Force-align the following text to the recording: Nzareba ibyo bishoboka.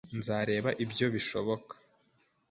Nzareba 0.19 0.69
ibyo 0.83 1.05
bishoboka. 1.13 1.73